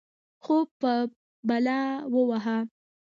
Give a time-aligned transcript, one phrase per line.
[0.43, 0.91] خوب په
[1.47, 1.81] بلا
[2.13, 2.57] ووهه.